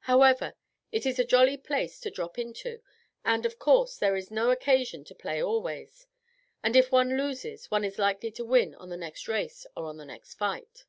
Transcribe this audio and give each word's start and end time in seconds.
However, 0.00 0.54
it 0.92 1.06
is 1.06 1.18
a 1.18 1.24
jolly 1.24 1.56
place 1.56 1.98
to 2.00 2.10
drop 2.10 2.38
into, 2.38 2.82
and, 3.24 3.46
of 3.46 3.58
course 3.58 3.96
there 3.96 4.16
is 4.16 4.30
no 4.30 4.50
occasion 4.50 5.02
to 5.04 5.14
play 5.14 5.42
always, 5.42 6.06
and 6.62 6.76
if 6.76 6.92
one 6.92 7.16
loses 7.16 7.70
one 7.70 7.86
is 7.86 7.98
likely 7.98 8.30
to 8.32 8.44
win 8.44 8.74
on 8.74 8.90
the 8.90 8.98
next 8.98 9.28
race 9.28 9.64
or 9.74 9.86
on 9.86 9.96
the 9.96 10.04
next 10.04 10.34
fight.'" 10.34 10.84